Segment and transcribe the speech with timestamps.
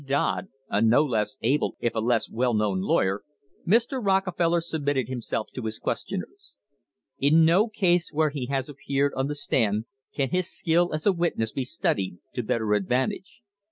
[0.03, 3.21] Dodd, a no less able if a less well known lawyer,
[3.67, 4.03] Mr.
[4.03, 6.55] Rockefeller submitted him self to his questioners.
[7.19, 11.13] In no case where he has appeared on the stand can his skill as a
[11.13, 13.43] witness be studied to better advan tage.